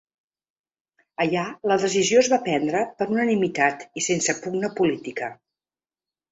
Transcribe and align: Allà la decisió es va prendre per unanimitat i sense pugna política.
Allà 1.25 1.43
la 1.73 1.77
decisió 1.83 2.23
es 2.23 2.31
va 2.33 2.41
prendre 2.49 2.83
per 3.03 3.09
unanimitat 3.19 3.87
i 4.03 4.07
sense 4.09 4.39
pugna 4.43 4.75
política. 4.83 5.33